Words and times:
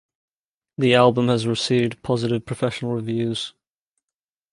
The 0.79 0.95
album 0.95 1.27
has 1.27 1.45
received 1.45 2.01
positive 2.01 2.43
professional 2.43 2.95
reviews. 2.95 3.53